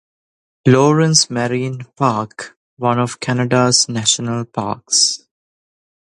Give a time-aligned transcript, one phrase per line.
[0.65, 5.27] Lawrence Marine Park, one of Canada's national parks.